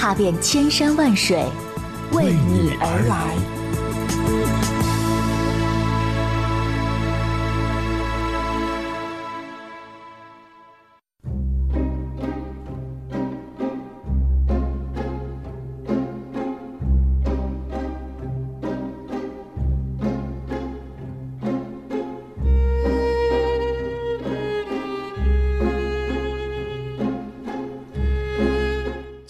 [0.00, 1.44] 踏遍千山万水，
[2.12, 3.59] 为你而来。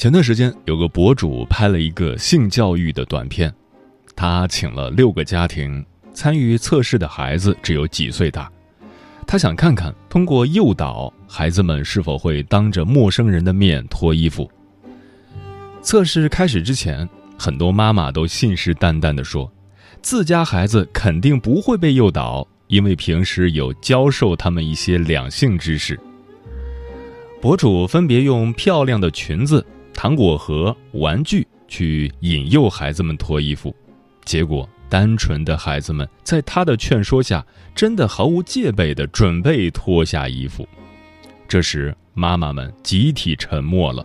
[0.01, 3.55] 前段时间，有个博主拍了一个性教育的短片，
[4.17, 5.85] 他请了六个家庭
[6.15, 8.51] 参与测试的孩子只有几岁大，
[9.27, 14.51] 他想看看通过诱导孩子们是否会当着陌生人的面脱衣服。
[15.83, 17.07] 测试开始之前，
[17.39, 19.53] 很多妈妈都信誓旦旦地说，
[20.01, 26.01] 自家孩子肯定不会被诱导，因为平时有教授他们一些两性知识。
[27.39, 29.63] 博主分别用漂亮的裙子。
[30.03, 33.77] 糖果盒、玩具去引诱孩子们脱衣服，
[34.25, 40.67] 结果单纯的孩子们在他的劝说下，真的毫无戒备的准备脱下衣服。
[41.47, 44.03] 这时，妈妈们集体沉默了，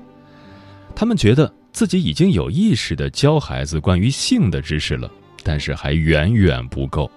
[0.94, 5.10] 他们觉得自己已经有意识的教孩子关于性的知识了，
[5.44, 7.10] 但是还远远不够。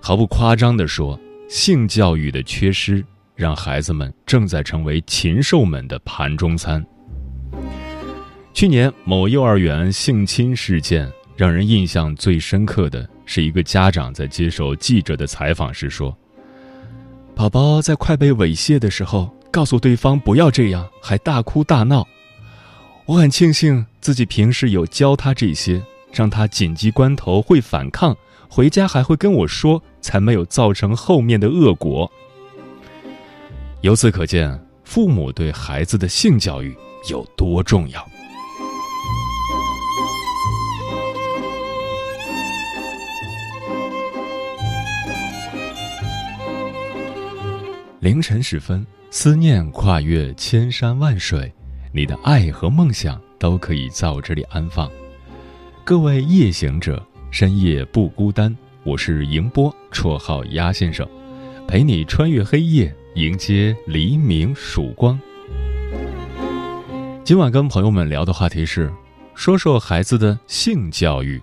[0.00, 1.16] 毫不夸张地说，
[1.48, 3.04] 性教育的缺失，
[3.36, 6.84] 让孩子们正在成为禽兽们的盘中餐。
[8.52, 16.14] 去年某幼儿园性侵事件，让人印象最深刻的是一个家长在接受记者的采访时说
[17.34, 22.06] ：“宝宝在快被猥亵的时候，告诉对方不要这样，还大哭大闹。
[23.06, 28.14] 我很庆幸自己平时有教他这些，让他紧急关头会反抗，
[28.48, 32.10] 回家还会跟我说，才没有造成后面的恶果。”
[33.80, 36.76] 由此可见，父母对孩子的性教育
[37.08, 38.06] 有多重要。
[48.00, 51.52] 凌晨时分，思念跨越千山万水，
[51.92, 54.90] 你的爱和梦想都可以在我这里安放。
[55.84, 58.56] 各位夜行者，深夜不孤单。
[58.84, 61.06] 我是迎波，绰号鸭先生，
[61.68, 65.20] 陪你穿越黑夜，迎接黎明曙光。
[67.30, 68.92] 今晚跟朋友们聊的话题是，
[69.36, 71.40] 说说孩子的性教育。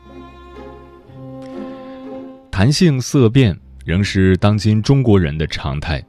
[2.52, 6.04] 谈性色变仍是当今中国人的常态。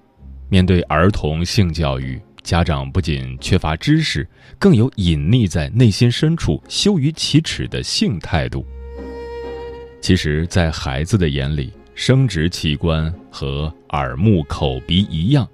[0.48, 4.28] 面对儿童性教育，家长不仅缺乏知识，
[4.58, 8.66] 更有隐匿在内心深处羞于启齿的性态度。
[10.00, 15.48] 其实，在孩子的眼里，生殖器官和耳目口鼻一样，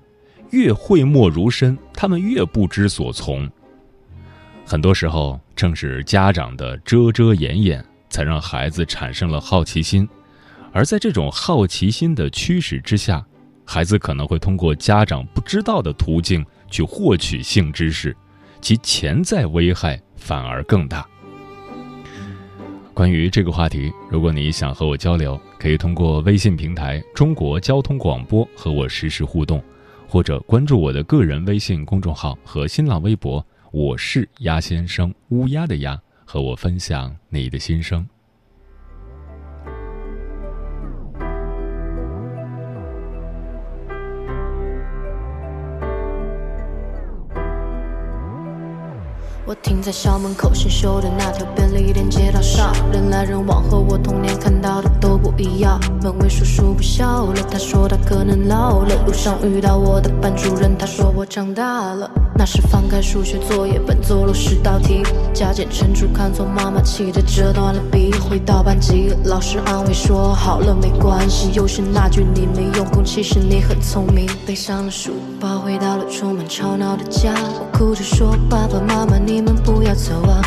[0.49, 3.47] 越讳莫如深，他们越不知所从。
[4.67, 10.09] 很多时候，正是家长的遮遮掩掩，才让孩子产生了好奇心，
[10.73, 13.25] 而在这种好奇心的驱使之下。
[13.67, 18.15] 孩子可能会通过家长不知道的途径去获取性知识，
[18.61, 21.07] 其潜在危害反而更大。
[22.93, 29.63] 关于这个话题，如果你想和我交流，可以通过微信平台“中国交通广播”和我实时互动，
[30.07, 33.45] 或者关注我的个人微信公众号和新浪微博
[33.77, 38.07] “我是鸭先生”（乌鸦的鸭），和我分享你的心声。
[49.45, 55.81] 我停在校门口新修的那条便利店街道上，人来人往，和我童年看到的都不一样。
[56.01, 59.05] 门卫叔叔不笑了，他说他可能老了。
[59.05, 62.09] 路上遇到我的班主任，他说我长大了。
[62.37, 68.11] 那时翻开数学作业本，做了十道题，加减乘除看错，妈妈气得折断了笔。
[68.13, 71.53] 回到班级，老师安慰说好了没关系。
[71.53, 74.29] 又是那句你没用功，其实你很聪明。
[74.45, 79.45] 背上了书包，回到了充满吵闹的家，我哭着说爸爸妈妈你。
[79.45, 80.41] 们不要走啊！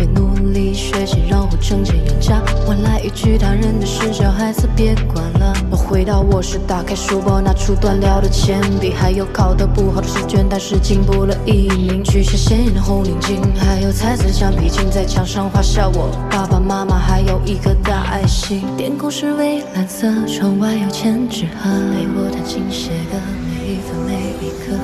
[0.00, 2.42] 我会会努力学习，让我成茧有家。
[2.66, 5.52] 换来一句他人的事，小孩子别管了。
[5.70, 12.02] 我回到卧室，打开书包，拿出断掉的铅笔，还有考得不好的试卷，但是进步了一名。
[12.02, 18.62] 取下鲜艳的红领巾，还有彩色橡皮筋，在墙上画下我爸爸妈妈，还有一颗大爱心。
[18.78, 24.09] 天空是蔚蓝色，窗外有千纸鹤，陪我弹琴写歌，每一分每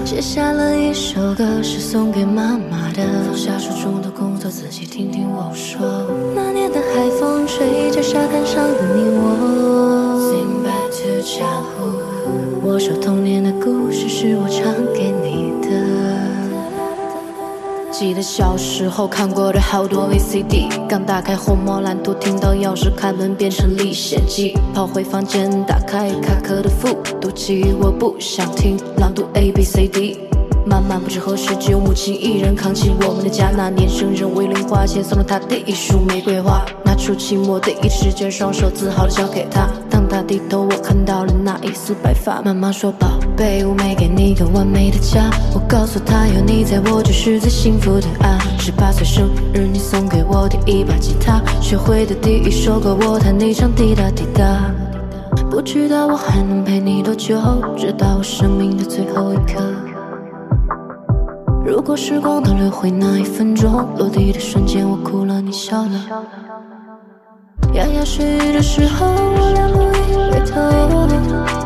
[0.04, 3.02] 写下了一首歌，是送给妈妈的。
[3.26, 5.80] 放下手中的工作，仔细听听我说。
[6.34, 10.16] 那年的海风吹着沙滩上的你我。
[10.30, 12.02] Sing back to childhood，
[12.62, 14.48] 我说童年的故事是我
[17.98, 30.19] 记得小时候看过的好多 VCD，刚打开红猫蓝图，听到钥匙开门变成历险记，跑回房间打开卡壳的复读机，我不想听朗读 A B C D。
[30.66, 33.50] 慢慢不知何时只有母亲一人扛起我们的家。
[33.56, 39.70] 那年生日，为零花钱送了她第一束玫瑰花，拿出期末第一试卷，双手自豪地交给她。
[40.06, 42.40] 当她低头，我看到了那一丝白发。
[42.42, 54.72] 妈妈说：“宝贝，我没给你个完美的家。”我告诉她：“有你在我就是最幸福的啊。”十八岁生日，你送给我第一把吉他，学会的第一首歌，我弹你唱滴答滴答。
[55.50, 57.36] 不知道我还能陪你多久，
[57.76, 59.60] 直到我生命的最后一刻。
[61.64, 65.90] 如果时光倒流回那一分钟，落地的瞬间，我哭了，你笑了。
[67.76, 71.65] 牙牙学语的时候，我俩不一回头。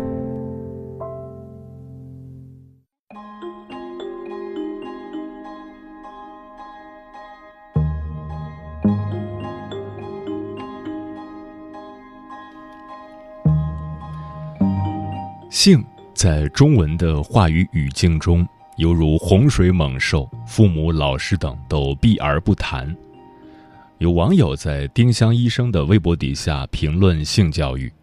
[15.63, 15.85] 性
[16.15, 18.43] 在中文的话语语境中，
[18.77, 22.97] 犹如洪水猛兽，父母、老师等都避而不谈。
[23.99, 27.93] 有网友在丁香医生的微博底下评论性教育，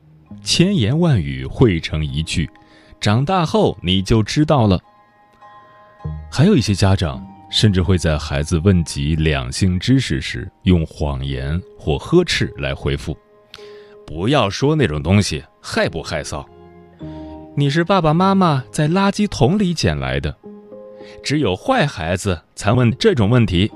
[0.40, 2.49] 千言万语汇成一句
[3.00, 4.78] ：“长大后你就知道了。”
[6.31, 13.19] 还有一些家长甚至会在孩子问及两性知识时，用谎言或呵斥来回复
[14.06, 16.46] ：“不要说那种东西，害不害臊？”
[17.58, 20.32] 你是爸爸妈妈在垃圾桶里捡来的，
[21.24, 23.69] 只有坏孩子才问这种问题。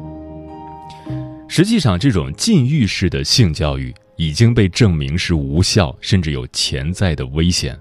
[1.49, 7.77] 实际上，这种禁欲式的性教育已经被证明是无效，甚至有潜在的危险。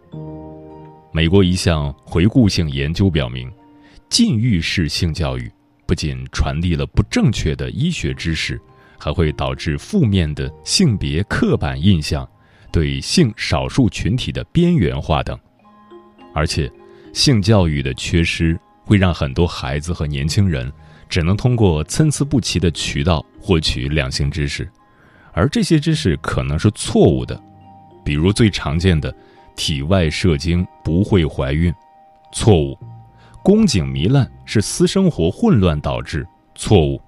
[1.11, 3.47] 美国一项回顾性研究表明，
[4.09, 5.51] 禁欲式性教育
[5.85, 8.59] 不仅传递了不正确的医学知识，
[8.97, 12.27] 还会导致负面的性别刻板印象，
[12.71, 15.39] 对性少数群体的边缘化等。
[16.33, 16.71] 而且，
[17.13, 20.71] 性教育的缺失会让很多孩子和年轻人
[21.09, 24.69] 只能通过参差不齐的渠道获取两性知识，
[25.33, 27.41] 而这些知识可能是错误的，
[28.03, 29.13] 比如最常见的
[29.55, 31.73] “体外射精不会怀孕”，
[32.33, 32.73] 错误
[33.43, 37.01] ；“宫颈糜烂是私生活混乱导致”，错误。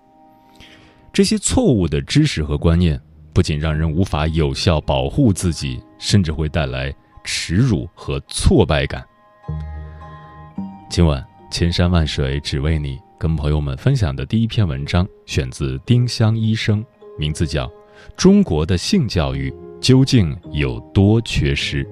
[1.14, 3.00] 这些错误的知识和观念
[3.34, 9.04] 不仅让人无法有效保护自己，甚至会带来耻辱和挫败感。
[10.90, 16.86] 今晚千山万水只为你，跟朋友们分享的第一篇文章选自丁香医生，
[17.18, 17.66] 名字叫
[18.16, 21.84] 《中国的性教育究竟有多缺失》。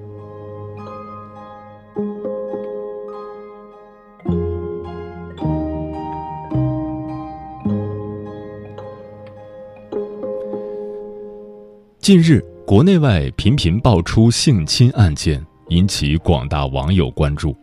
[11.98, 17.56] 近日，国内外频频爆出性侵案件，引起广大网友关注。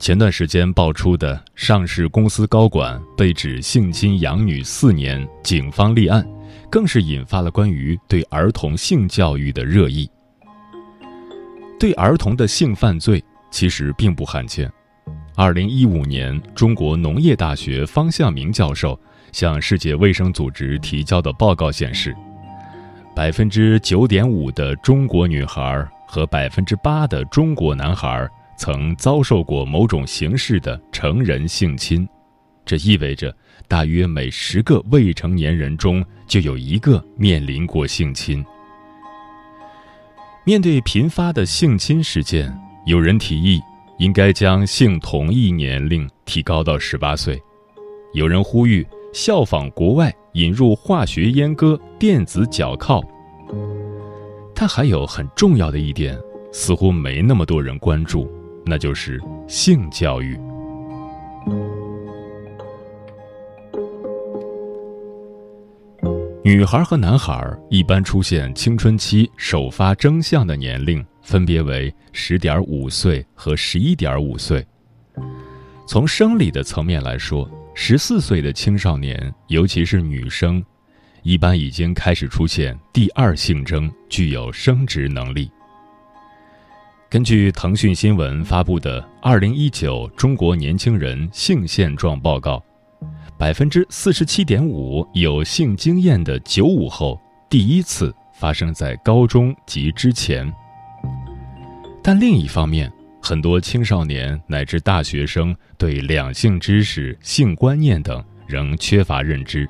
[0.00, 6.26] 前段时间爆出的上市公司高管被指性侵养女四年，警方立案，
[6.68, 10.10] 更是引发了关于对儿童性教育的热议。
[11.78, 14.68] 对儿童的性犯罪其实并不罕见。
[15.36, 18.98] 二零一五年，中国农业大学方向明教授
[19.30, 22.12] 向世界卫生组织提交的报告显示，
[23.14, 28.30] 百分之九点五的中国女孩和百分之八的中国男孩。
[28.56, 32.08] 曾遭受过某种形式的成人性侵，
[32.64, 38.46] 这意味着大约每十个未成年人中就有一个面临过性侵。
[40.44, 42.56] 面对频发的性侵事件，
[42.86, 43.60] 有人提议
[43.98, 47.42] 应该将性同意年龄提高到十八岁，
[48.12, 53.02] 有人呼吁效仿国外引入化学阉割、电子脚铐。
[54.54, 56.18] 它还有很重要的一点，
[56.52, 58.30] 似乎没那么多人关注。
[58.66, 60.38] 那就是性教育。
[66.42, 74.64] 女孩和男孩一般出现青春期首发征象的年龄分别为十点五岁和十一点五岁。
[75.86, 80.64] 从生理的层面来说，十四岁的青少年，尤其是女生，
[81.24, 85.50] 一般已经开始出现第二性征，具有生殖能力。
[87.08, 92.62] 根据腾讯新闻发布的《二零一九中国年轻人性现状报告》，
[93.38, 100.52] 百分之四十七点五有性经验的九五后第一次发生在高中及之前。
[102.02, 109.66] 但另一方面，很多青少年乃至大学生对两性知识、性观念等仍缺乏认知。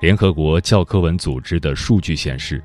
[0.00, 2.62] 联合国教科文组织的数据显示，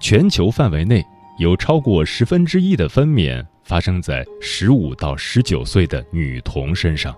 [0.00, 1.04] 全球范围内。
[1.38, 7.16] 有超过十分之一的分娩发生在十五到十九岁的女童身上。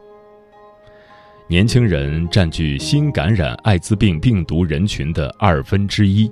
[1.48, 6.30] 年轻人占据新感染艾滋病病毒人群的二分之一，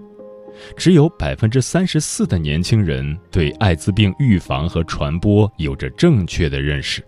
[0.76, 7.04] 只有百分之三十四的年轻人对艾滋病预防和传播有着正确的认识。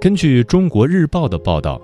[0.00, 1.80] 根据《中国日报》的报道，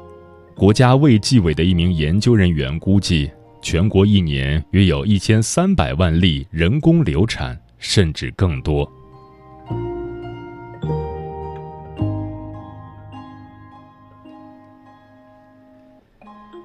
[0.56, 3.30] 国家卫计委的一名研究人员估计。
[3.62, 8.88] 全国一年约有一千三百万例人工流产，甚至更多。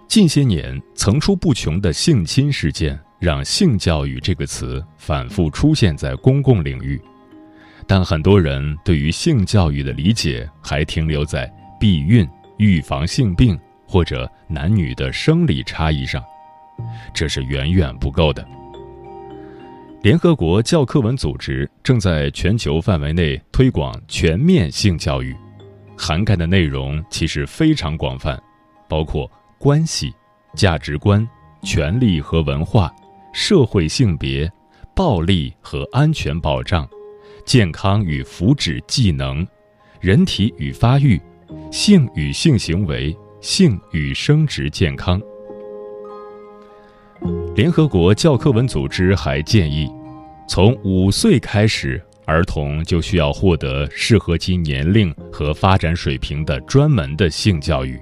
[0.07, 7.01] 近些年层出不穷的性侵事件，让“性教育”这个词反复出现在公共领域，
[7.87, 13.59] 但很多人对于性教育的理解还停留在避孕、预防性病
[13.91, 16.23] 或者男女的生理差异上。
[17.13, 18.47] 这是远远不够的。
[20.01, 25.35] 联合国教科文组织正在全球范围内推广全面性教育，
[25.97, 28.41] 涵盖的内容其实非常广泛，
[28.87, 29.29] 包括
[29.59, 30.11] 关系、
[30.55, 31.27] 价值观、
[31.61, 32.91] 权利和文化、
[33.33, 34.49] 社会性别、
[34.95, 36.89] 暴力和安全保障、
[37.45, 39.45] 健康与福祉技能、
[39.99, 41.21] 人体与发育、
[41.71, 45.19] 性与性行为、性与生殖健康。
[47.55, 49.89] 联合国教科文组织还建议，
[50.47, 57.99] 从五岁开始，儿童就需要获得适合其年龄和发展水平的专门的性教育。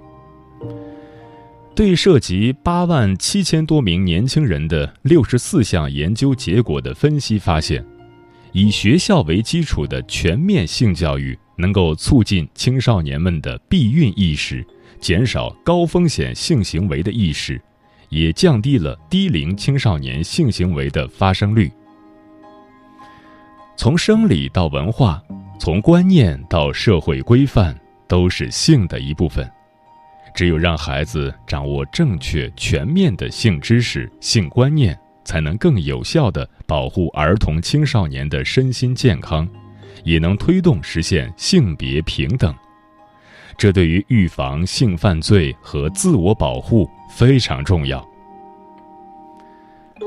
[1.74, 7.86] 对涉及八万七千多名年轻人的六十四项研究结果的分析发现，
[8.52, 14.66] 以学校为基础的全面性教育能够促进青少年们的避孕意识，
[15.00, 17.62] 减少高风险性行为的意识。
[18.10, 21.72] 也降低了低龄青少年性行为的发生率。
[23.78, 25.22] 从生理到文化，
[25.60, 29.48] 从观念到社会规范，都是性的一部分。
[30.34, 39.48] 只有让孩子掌握正确全面的性知识、性观念，才能更有效的保护儿童青少年的身心健康，
[40.04, 42.52] 也能推动实现性别平等。
[43.60, 48.04] 这对于预防性犯罪和自我保护非常重要。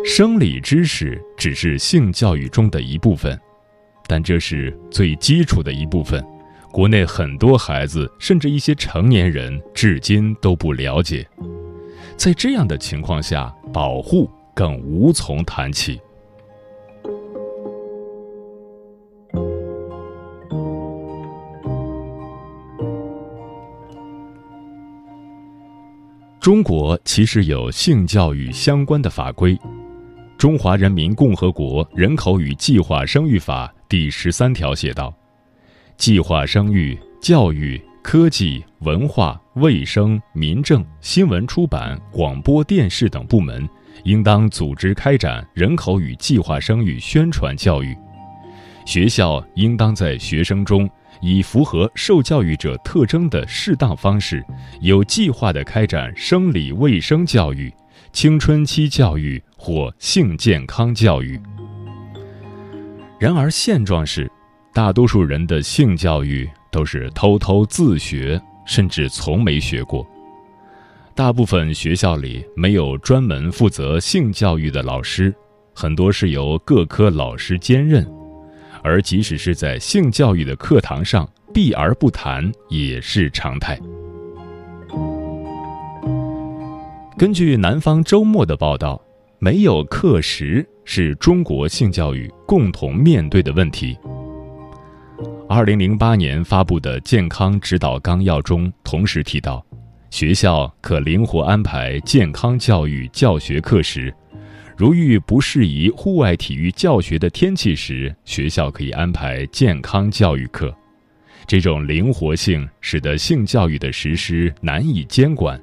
[0.06, 3.38] 生理知识只是性教育中的一部分，
[4.06, 6.24] 但这是最基础的一部分，
[6.72, 11.28] 国内很多孩子甚至一些成年人至今都不了解。
[12.16, 16.00] 在这样的情况下，保护更无从谈起。
[26.42, 29.54] 中国其实有性教育相关的法规，
[30.36, 35.14] 《中华人民共和国人口与计划生育法》第十三条写道
[35.96, 43.68] ：“计划生育、教育、科技、文化、卫生、民政、新闻出版、广播电视等部门，
[44.02, 47.96] 应当组织开展人口与计划生育宣传教育。
[48.84, 50.90] 学校应当在学生中。”
[51.22, 54.44] 以符合受教育者特征的适当方式，
[54.80, 57.72] 有计划地开展生理卫生教育、
[58.12, 61.40] 青春期教育或性健康教育。
[63.20, 64.28] 然而，现状是，
[64.74, 70.04] 大多数人的性教育都是偷偷自学，甚至从没学过。
[71.14, 75.32] 大部分学校里没有专门负责性教育的老师，
[75.72, 78.04] 很多是由各科老师兼任。
[78.82, 83.78] 而即使是在性教育的课堂上避而不谈也是常态。
[87.16, 89.00] 根据南方周末的报道，
[89.38, 93.96] 没有课时是中国性教育共同面对的问题。
[95.48, 99.64] 二零零八年发布的健康指导纲要中同时提到，
[100.10, 104.12] 学校可灵活安排健康教育教学课时。
[104.82, 110.76] 如遇不适宜户外体育教学的天气时，学校可以安排健康教育课。
[111.46, 115.56] 这种灵活性使得性教育的实施难以监管，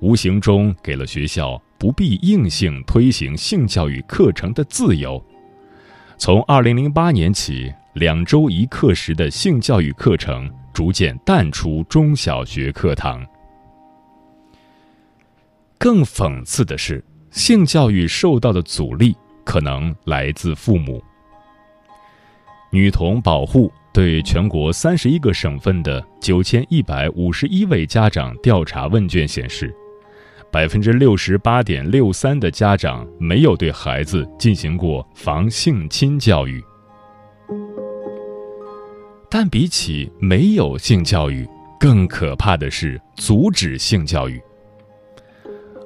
[0.00, 5.24] 无形中给了学校不必硬性推行性教育课程的自由。
[6.16, 13.24] 从2008年起，两周一课时的性教育课程逐渐淡出中小学课堂。
[15.78, 17.00] 更讽刺的是。
[17.38, 21.00] 性教育受到的阻力可能来自父母。
[22.72, 29.72] 女童保护对全国三十一个省份的九千一百五十一位家长调查问卷显示，
[30.50, 36.60] 百分之六十八点六三的家长没有对孩子进行过防性侵教育。
[39.30, 41.48] 但比起没有性教育，
[41.78, 44.42] 更可怕的是阻止性教育。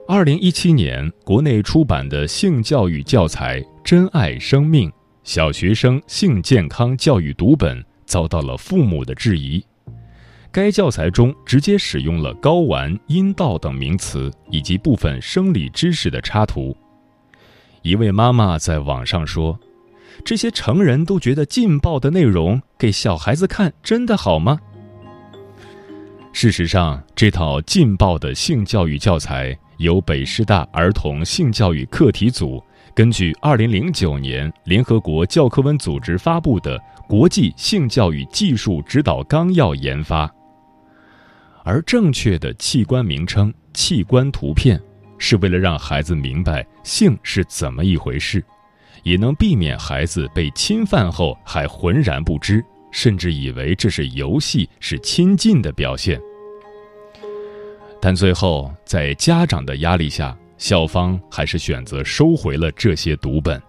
[0.08, 4.90] 二零一七年，国内出版的性教育教材《珍爱生命：
[5.22, 9.64] 小学生性健康教育读本》遭到了父母的质疑。
[10.50, 16.76] 该教材中直接使用了睾丸、阴道等名词以及部分生理知识的插图。
[17.82, 19.58] 一位妈妈在网上说
[20.24, 24.58] ：“这些成人都觉得劲爆的内容，给小孩子看真的好吗？”
[26.34, 29.56] 事实上，这套劲爆的性教育教材。
[29.82, 32.62] 由北师大儿童性教育课题组
[32.94, 40.32] 根据2009年联合国教科文组织发布的《国际性教育技术指导纲要》研发，
[41.64, 44.80] 而正确的器官名称、器官图片，
[45.18, 48.44] 是为了让孩子明白性是怎么一回事，
[49.02, 56.20] 也能避免孩子被侵犯后还浑然不知，甚至以为这是游戏，是亲近的表现。
[58.04, 63.62] 但最后，在家长的压力下，校方还是选择收回了这些读本。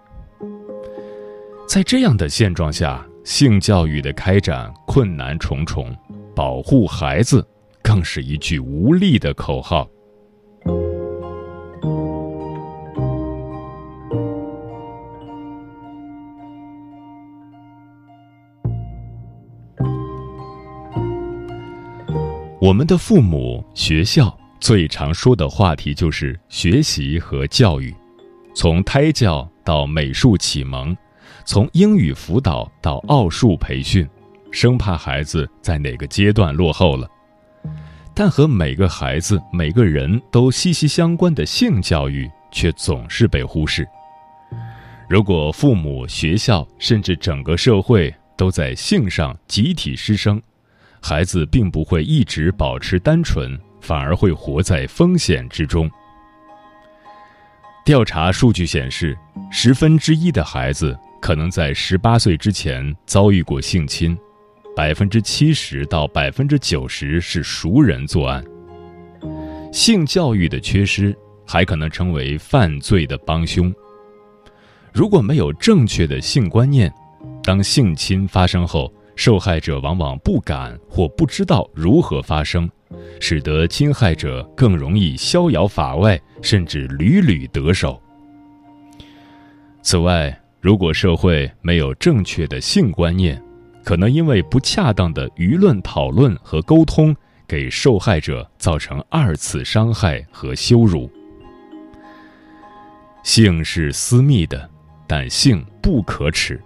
[1.68, 5.96] 在这样的现状下，性教育的开展困难重重，
[6.34, 7.46] 保护孩子
[7.80, 9.88] 更是一句无力的口号。
[22.64, 27.94] 我们的父母、学校最常说的话题就是学习和教育，
[28.54, 30.96] 从胎教到美术启蒙，
[31.44, 34.08] 从英语辅导到奥数培训，
[34.50, 37.06] 生怕孩子在哪个阶段落后了。
[38.14, 43.86] 但和每个孩子、每个人都息息相关的性教育却总是被忽视。
[45.06, 50.40] 如果父母、学校甚至整个社会都在性上集体失声，
[51.06, 55.86] 孩子并不会一直保持单纯，反而会活在风险之中。
[57.84, 59.14] 调查数据显示，
[59.50, 64.16] 十分之一的孩子可能在十八岁之前遭遇过性侵，
[64.74, 68.42] 百分之七十到百分之九十是熟人作案。
[69.74, 71.14] 性教育的缺失
[71.46, 73.70] 还可能成为犯罪的帮凶。
[74.90, 76.90] 如果没有正确的性观念，
[77.42, 82.68] 当性侵发生后，受害者往往不敢或不知道如何发声，
[83.20, 88.00] 使得侵害者更容易逍遥法外，甚至屡屡得手。
[89.82, 93.40] 此外，如果社会没有正确的性观念，
[93.84, 97.14] 可能因为不恰当的舆论讨论和沟通，
[97.46, 101.10] 给受害者造成二次伤害和羞辱。
[103.22, 104.68] 性是私密的，
[105.06, 106.60] 但性不可耻。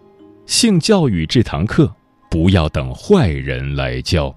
[0.47, 1.93] 性教育这堂课，
[2.31, 4.35] 不要等坏人来教。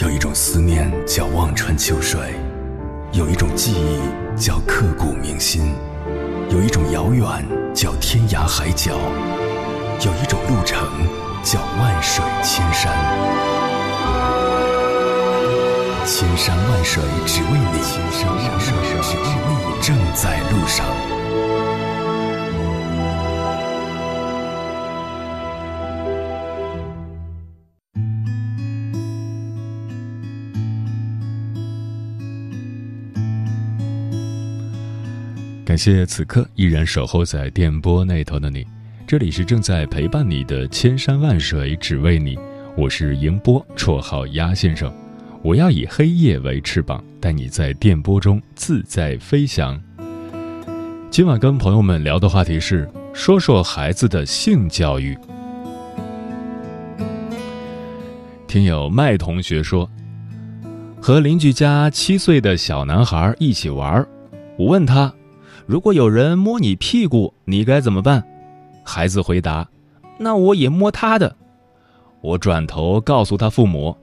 [0.00, 2.20] 有一种思念叫望穿秋水，
[3.12, 5.74] 有一种记忆叫刻骨铭心，
[6.50, 7.26] 有一种遥远
[7.74, 8.92] 叫天涯海角，
[10.06, 10.86] 有一种路程
[16.90, 20.86] 水只为你，千山万水只为你，正在路上。
[35.66, 38.66] 感谢此刻依然守候在电波那头的你，
[39.06, 42.38] 这里是正在陪伴你的千山万水只为你，
[42.78, 44.90] 我是迎波，绰号鸭先生。
[45.42, 49.80] 我要以黑夜为翅膀，带你在电波中自在飞翔。
[51.10, 55.16] 今晚跟朋友们聊的话题是，说说孩子的性教育。
[58.48, 59.88] 听友麦同学说，
[61.00, 64.04] 和邻居家七岁的小男孩一起玩，
[64.58, 65.12] 我问他。
[65.66, 68.24] 如果有人摸你屁股，你该怎么办？
[68.84, 69.68] 孩子回答
[70.18, 71.36] ：“那我也摸他的。”
[72.22, 73.94] 我转头告诉他父母：“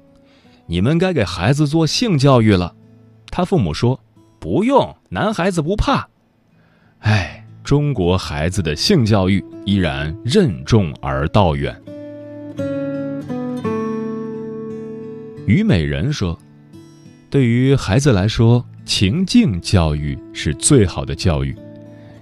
[0.68, 2.76] 你们该给孩子做性教育了。”
[3.32, 4.00] 他父母说
[4.40, 6.08] ：“不用，男孩子不怕。”
[7.00, 11.80] 哎，中国孩子的性教育依然任重而道远。
[15.46, 16.38] 虞美人说
[17.30, 21.58] ：“对于孩子来说。”情境教育是最好的教育。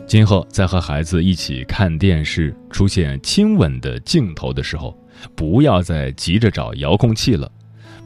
[0.08, 4.97] 今后在和孩子一起看电视出现亲吻的镜头的时候，
[5.36, 7.51] 不要再急着找遥控器了，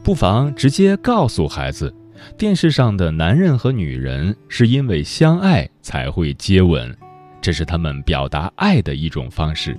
[0.02, 1.94] 不妨直接告诉孩子，
[2.36, 6.96] 电视上的男人和女人是因为相爱才会接吻，
[7.40, 9.76] 这是他们表达爱的一种方式。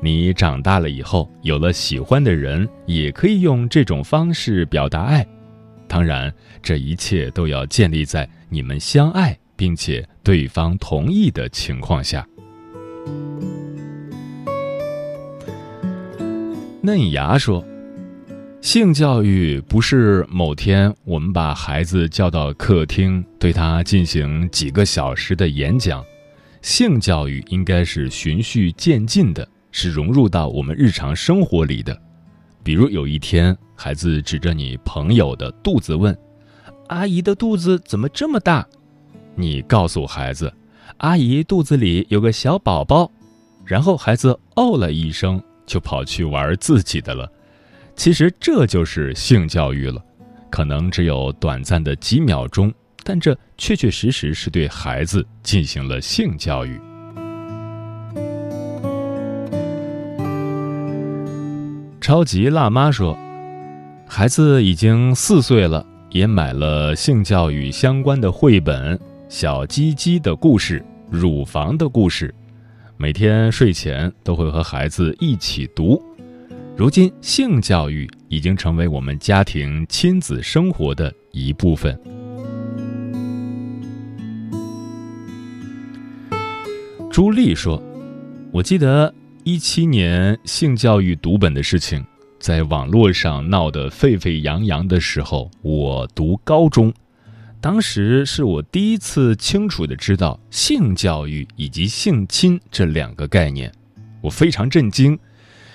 [0.00, 5.26] 你长大了以后有了喜欢的人，也可以用这种方式表达爱。
[5.86, 12.26] 当然，这一切都要建立在你们相爱并且对方同意的情况下。
[16.80, 17.64] 嫩芽说
[18.62, 26.02] ：“性教育不是某天我们把孩子叫到客厅，对他进行几个小时的演讲。
[26.62, 32.00] 性教育应该是循序渐进的，是融入到我们日常生活里的。
[32.62, 36.16] 比如有一天。”孩子指着你朋友的肚子问
[36.86, 38.64] ：“阿姨的肚子怎么这么大？”
[39.34, 40.52] 你告诉孩子
[40.98, 43.10] ：“阿姨肚子里有个小宝宝。”
[43.66, 47.28] 然后孩子哦了一声，就跑去玩自己的了。
[47.94, 50.02] 其实这就是性教育了，
[50.50, 52.72] 可能只有短暂的几秒钟，
[53.04, 56.80] 但这确确实实是对孩子进行了性教育。
[62.00, 63.16] 超级辣妈说。
[64.14, 68.94] 孩子已经四岁了，也买了性教育相关的绘本，
[69.26, 72.28] 《小鸡鸡的故事》《乳房的故事》，
[72.98, 75.98] 每天睡前都会和孩子一起读。
[76.74, 81.98] 如今，性教育已经成为我们家庭亲子生活的一部分。
[87.10, 87.80] 朱莉说
[88.50, 92.02] ：“我记得一七年性教育读本的事情。”
[92.40, 96.92] 在网络上闹得沸沸扬扬的时候，我读高中，
[97.60, 103.70] 当时是我第一次清楚的知道性教育以及性侵这两个概念，
[104.22, 105.16] 我非常震惊，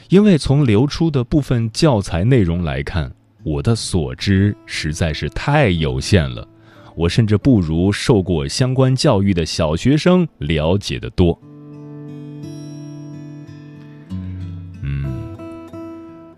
[0.10, 3.12] 因为从流出的部分教材内容来看，
[3.44, 6.48] 我的所知实在是太有限了，
[6.96, 11.38] 我甚至不如受过相关教育的小学生了解的多。
[14.82, 15.06] 嗯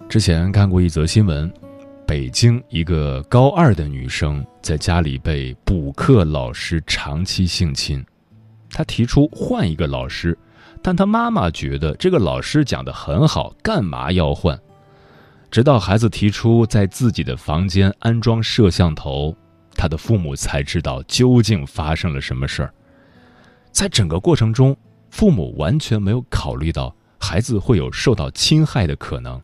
[0.09, 1.51] 之前看过一则新闻，
[2.07, 8.03] 北京一个高二的女生在家里被补课老师长期性侵，
[8.71, 10.35] 她提出换一个老师，
[10.81, 14.59] 但他妈妈觉得这个老师讲的很好，干嘛要换？
[15.51, 19.35] 直到孩子提出在自己的房间安装摄像头，
[19.73, 22.73] 他的父母才知道究竟发生了什么事儿。
[23.71, 24.75] 在整个过程中，
[25.09, 29.41] 父母完全没有考虑到孩子会有受到侵害的可能。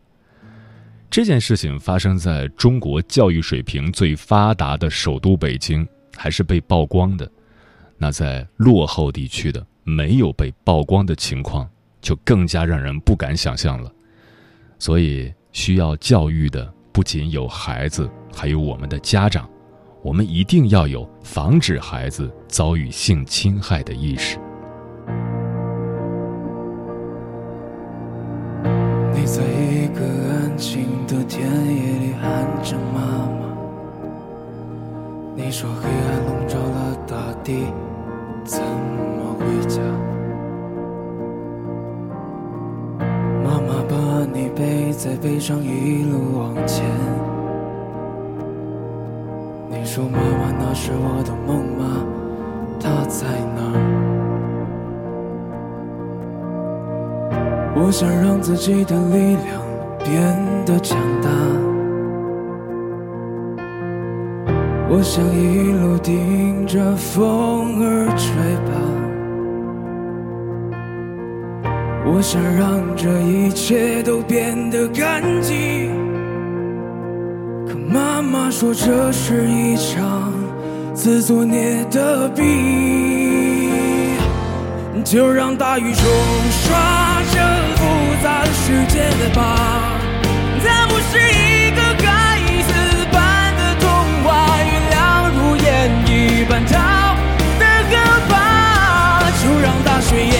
[1.09, 7.29] 这件事情发生在中国教育水平最发达的首都北京，还是被曝光的。
[7.97, 11.65] 那在落后地区的没有被曝光的情况，
[12.01, 13.89] 就更加让人不敢想象了。
[14.77, 15.33] 所以。
[15.55, 19.49] 需要教育的不仅有孩子，还有我们的家长。
[20.01, 24.37] 我们一定要有防止孩子遭遇性侵害的意识。
[29.13, 33.57] 你在一个安静的田野里喊着妈妈，
[35.37, 37.63] 你说黑暗笼罩了大地，
[38.45, 39.81] 怎么回家？
[43.43, 43.95] 妈妈把
[44.31, 46.85] 你背在背上一路往前。
[49.67, 52.05] 你说妈妈那是我的梦吗？
[52.79, 53.75] 她在哪儿？
[57.75, 59.59] 我想让自己的力量
[60.03, 60.15] 变
[60.65, 61.74] 得强大。
[64.97, 68.71] 我想一路顶着风儿吹吧。
[72.05, 75.91] 我想让这一切都变得干净，
[77.67, 80.31] 可妈妈说这是一场
[80.93, 82.45] 自作孽的病，
[85.03, 86.09] 就让大雨冲
[86.63, 87.37] 刷这
[87.75, 87.83] 复
[88.23, 89.99] 杂世界的吧。
[90.63, 91.54] 它不是一
[96.47, 96.77] 半岛
[97.59, 97.95] 的歌
[98.29, 98.33] 吧，
[99.43, 100.33] 就让大雪掩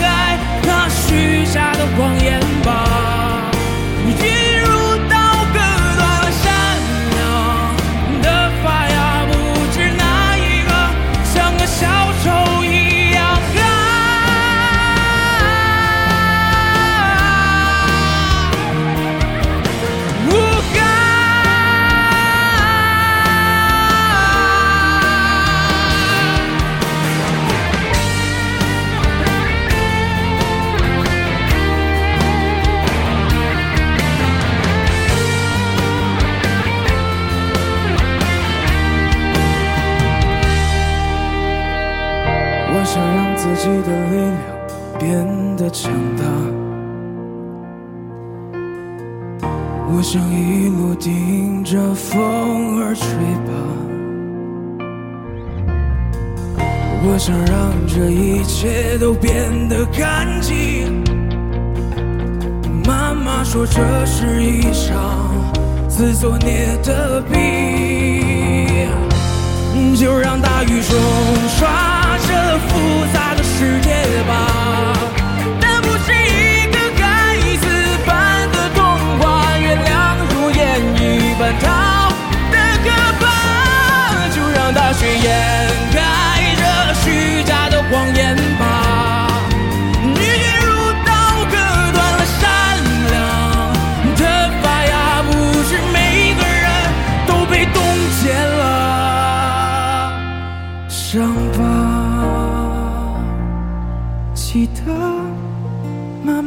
[0.00, 0.88] 盖那。
[0.88, 3.21] 许下的谎言吧，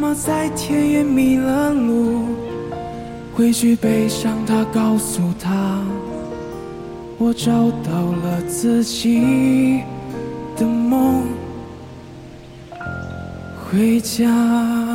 [0.07, 2.27] 我在田野迷了路，
[3.33, 5.81] 回去悲伤，他告诉他，
[7.17, 9.81] 我找到了自己
[10.55, 11.23] 的梦，
[13.67, 14.94] 回家。